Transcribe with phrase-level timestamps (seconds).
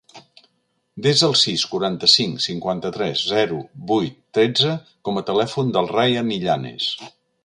[1.07, 3.59] Desa el sis, quaranta-cinc, cinquanta-tres, zero,
[3.91, 4.73] vuit, tretze
[5.09, 6.89] com a telèfon del Rayan Illanes.